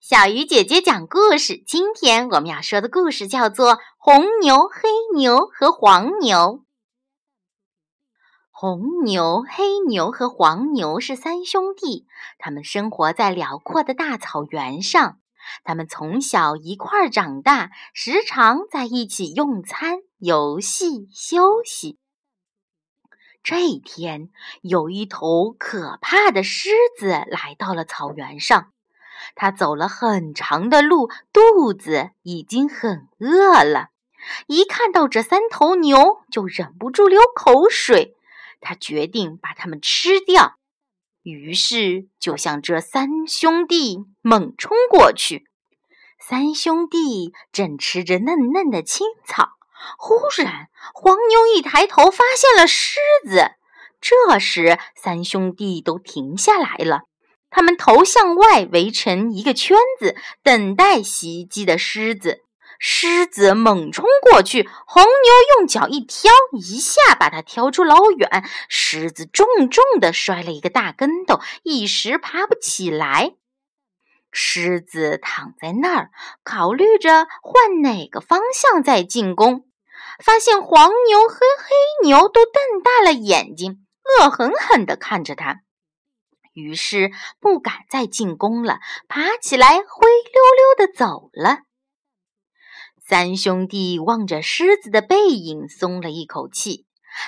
[0.00, 1.62] 小鱼姐姐讲故事。
[1.66, 6.36] 今天我们要说的故事叫做《红牛、黑牛和黄牛》。
[8.50, 12.06] 红牛、黑牛和黄牛是三兄弟，
[12.38, 15.20] 他们生活在辽阔的大草原上。
[15.62, 21.98] 他们从小一块儿长大，时常在一起用餐、游戏、休息。
[23.42, 24.30] 这一天，
[24.62, 28.72] 有一头可怕的狮子来到了草原上。
[29.34, 33.88] 它走了很长的路，肚子已经很饿了。
[34.46, 38.16] 一看到这三头牛，就忍不住流口水。
[38.60, 40.54] 他决定把它们吃掉，
[41.22, 45.44] 于是就向这三兄弟猛冲过去。
[46.18, 49.50] 三兄弟正吃着嫩嫩的青草，
[49.98, 52.98] 忽然黄牛一抬头，发现了狮
[53.28, 53.50] 子。
[54.00, 57.02] 这时，三兄弟都停下来了。
[57.54, 62.42] 他们头向外围成一个圈子，等待袭击的狮子。
[62.80, 68.44] 狮子猛冲过去，红牛用脚一挑，一下把它挑出老远。
[68.68, 73.36] 狮子重重的摔了一个大跟斗，一时爬不起来。
[74.32, 76.10] 狮子躺在那儿，
[76.42, 79.64] 考虑着换哪个方向再进攻。
[80.22, 83.86] 发现黄牛和黑牛都瞪大了眼睛，
[84.20, 85.60] 恶狠狠地看着他。
[86.54, 87.10] 于是
[87.40, 91.58] 不敢再进攻了，爬起来灰溜溜的走了。
[93.06, 96.86] 三兄弟望着狮子的背影，松了一口气。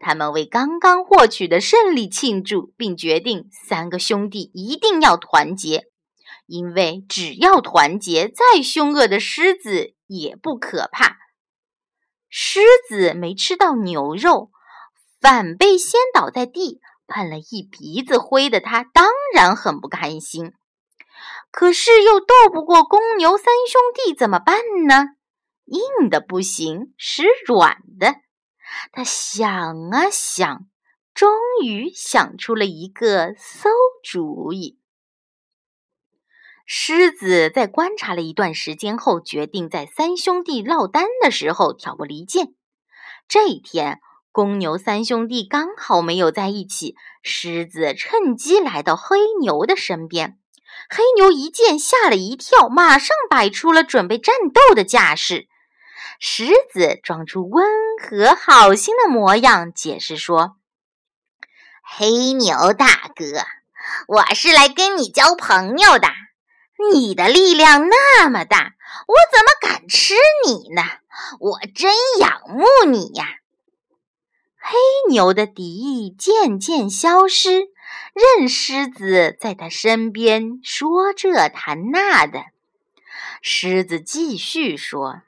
[0.00, 5.84] 他们为刚刚获取的胜利庆祝，并决定三个兄弟一定要团结，
[6.46, 11.18] 因为只要团结，再凶恶的狮子也不可怕。
[12.28, 14.50] 狮子没吃到牛肉，
[15.20, 16.80] 反被掀倒在地。
[17.08, 20.52] 喷了一鼻子灰的他，当然很不开心。
[21.50, 25.06] 可是又斗不过公牛三兄弟，怎么办呢？
[25.64, 28.14] 硬的不行，使软的。
[28.92, 30.66] 他想啊想，
[31.14, 31.32] 终
[31.64, 33.70] 于想出了一个馊
[34.04, 34.78] 主意。
[36.66, 42.54] 狮子在观察了一段时间后，决定在三兄弟落单的时候挑拨离间。
[43.26, 44.00] 这一天。
[44.30, 50.38] 公牛三兄弟刚好没有在一起，狮子趁机来到黑牛的身边。
[50.90, 55.48] 黑牛一见，吓了一跳，马上摆出了准备战斗的架势。
[56.20, 57.64] 狮子装出温
[58.00, 60.56] 和好心的模样，解释说
[61.82, 63.44] ：“黑牛大哥，
[64.06, 66.08] 我是来跟你交朋友的。
[66.92, 68.74] 你的力量那么大，
[69.06, 70.14] 我怎么敢吃
[70.46, 70.82] 你呢？
[71.40, 73.26] 我真仰慕你呀！”
[74.70, 74.76] 黑
[75.08, 77.70] 牛的敌意渐渐消失，
[78.12, 82.44] 任狮子在他身边说这谈那的。
[83.40, 85.22] 狮子继续说：“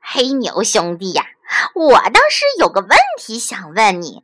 [0.00, 1.26] 黑牛兄弟呀，
[1.74, 4.22] 我倒是有个问题想问你：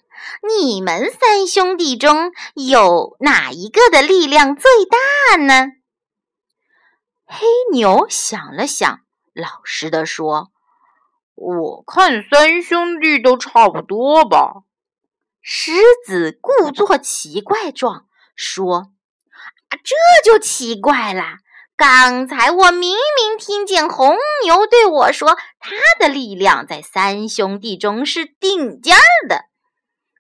[0.60, 5.72] 你们三兄弟中有哪一个的力量最大呢？”
[7.26, 9.00] 黑牛想了想，
[9.32, 10.52] 老实的说。
[11.44, 14.62] 我看三兄弟都差不多吧。
[15.40, 15.72] 狮
[16.06, 18.92] 子故作奇怪状说
[19.68, 21.24] ：“啊这就奇怪了。
[21.76, 28.96] 刚才我明明听见红牛对我说，他的力量在三兄弟中是顶尖
[29.28, 29.46] 的。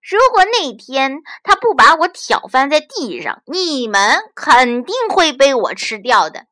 [0.02, 6.46] 如果那天他不把我挑翻在地上，你们肯定会被我吃掉的。”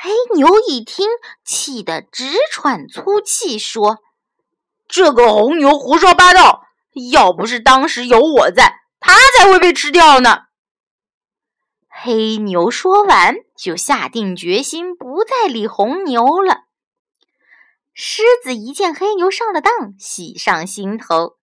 [0.00, 1.08] 黑牛一听，
[1.44, 3.98] 气得直喘粗气，说
[4.86, 6.62] ：“这个红牛胡说八道！
[7.10, 10.42] 要不是当时有我在，他才会被吃掉呢。”
[11.90, 16.60] 黑牛说完，就下定决心不再理红牛了。
[17.92, 21.38] 狮子一见黑牛上了当，喜上心头，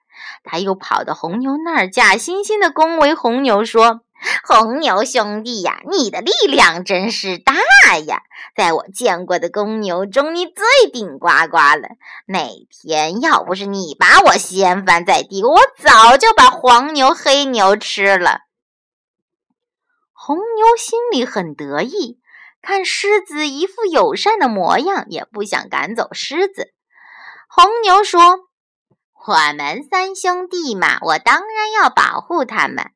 [0.45, 4.04] 他又跑到红牛那儿，假惺惺的恭维红牛说。
[4.43, 7.53] 红牛兄弟呀，你的力量真是大
[8.07, 8.23] 呀！
[8.55, 11.89] 在我见过的公牛中，你最顶呱呱了。
[12.25, 18.39] 那天要不是你把我掀翻在地，我早就把黄牛、黑牛吃了。
[20.13, 22.19] 红牛心里很得意，
[22.61, 26.73] 看狮子一副友善的模样，也不想赶走狮子。
[27.47, 28.21] 红牛说
[29.27, 32.91] ：“我们三兄弟嘛，我当然要保护他们。”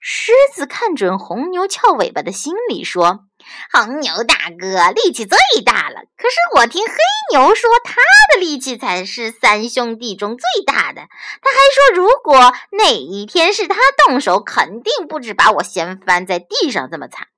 [0.00, 3.26] 狮子看准红牛翘尾巴的心理，说
[3.70, 6.94] ：“红牛大哥力气最大了，可是我听黑
[7.32, 7.96] 牛说，他
[8.32, 11.02] 的力气才是三兄弟中最大的。
[11.02, 11.58] 他还
[11.92, 13.76] 说，如果哪一天是他
[14.06, 17.28] 动手，肯定不止把我掀翻在地上这么惨。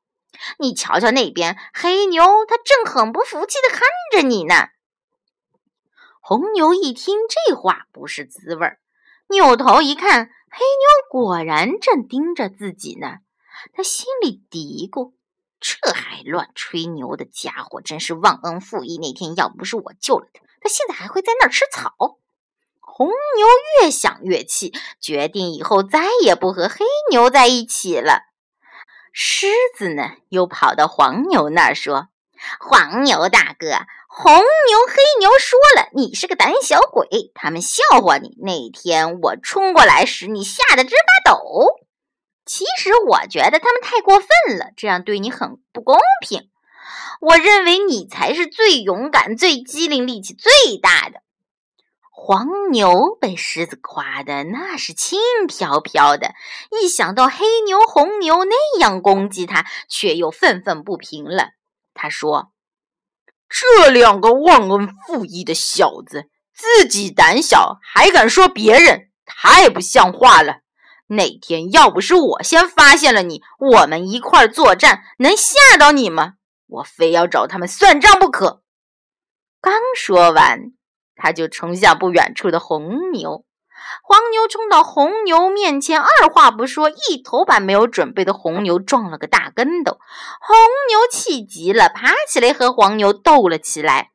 [0.59, 3.81] 你瞧瞧那边，黑牛他正很不服气的看
[4.13, 4.69] 着你呢。
[6.21, 8.79] 红牛一听这话不是滋味儿，
[9.33, 13.17] 扭头一看，黑牛果然正盯着自己呢。
[13.75, 15.13] 他心里嘀咕
[15.59, 18.99] ：“这还乱吹牛的家伙真是忘恩负义！
[18.99, 22.19] 那天要不是我救了他，他现在还会在那儿吃草。”
[22.81, 23.47] 红牛
[23.81, 28.25] 越想越气，决定以后再也不和黑牛在一起了。
[29.13, 29.47] 狮
[29.77, 32.09] 子呢，又跑到黄牛那儿说
[32.61, 34.43] ：“黄牛大哥，红牛、
[34.89, 38.37] 黑牛说了，你是个胆小鬼，他们笑话你。
[38.43, 41.81] 那天我冲过来时，你吓得直发抖。
[42.45, 46.51] 其实我觉得他们太过分了，这样对你很不公平。
[47.23, 51.23] 我认为你才是最勇敢、最机灵、力气最大的。”
[52.13, 55.19] 黄牛被狮子夸的那是轻
[55.49, 56.35] 飘飘的，
[56.83, 61.53] 一想到黑牛、红牛那样攻击他，却又愤愤不平了。
[61.95, 62.52] 他说
[63.53, 70.61] ：“这两个忘恩负义的小子，自己胆小还敢说别人，太不像话了。
[71.09, 76.35] 那天要不是我先发现了你，我们一块作战，能吓到你吗？
[76.67, 78.63] 我非要找他们算账不可。”
[79.61, 80.73] 刚说完。
[81.15, 83.45] 他就冲向不远处的红牛，
[84.03, 89.99] 黄牛冲到红牛面前，二话不说，一头把没有准备的红牛撞了个大跟斗。
[90.41, 90.57] 红
[90.89, 94.11] 牛气急了，爬起来和黄牛斗了起来。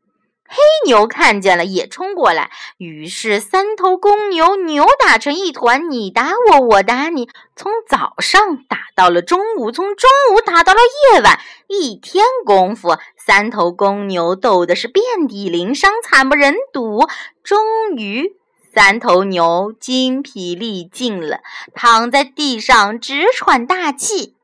[0.50, 10.80] 黑牛看见了，也冲过来，于是三头公牛扭打成一团，你打我，我打你，从早上打到了中午，从中午打到了
[11.13, 17.06] 夜晚，一天功夫，三头公牛斗的是遍体鳞伤，惨不忍睹。
[17.44, 17.57] 终
[17.97, 18.38] 于，
[18.77, 21.39] 三头牛精疲力尽了，
[21.74, 24.35] 躺在地上直喘大气。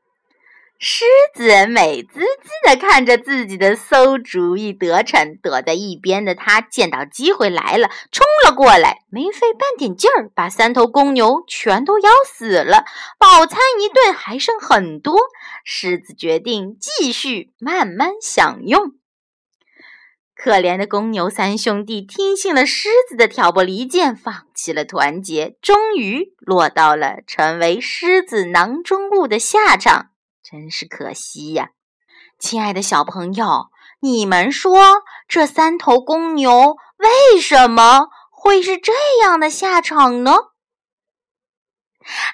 [0.76, 1.04] 狮
[1.36, 12.84] 子美滋滋地看着自己的馊主意得逞，躲在一边的他见到机会来了，冲了过来，没费半点劲儿，把三头公牛全都咬死了。
[13.20, 15.16] 饱餐一顿，还剩很多。
[15.62, 18.94] 狮子决定继续慢慢享用。
[20.36, 30.10] 可怜的公牛三兄弟听信了狮子的挑拨离间，放弃了团结，终于落到了成为狮子囊中物的下场。
[30.42, 31.70] 真是可惜呀，
[32.38, 33.68] 亲爱的小朋友，
[34.00, 38.92] 你们说这三头公牛为什么会是这
[39.22, 40.32] 样的下场呢？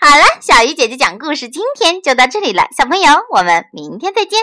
[0.00, 4.40] 好了，小鱼姐姐讲故事今天就到这里了，小朋友，我们明天再见。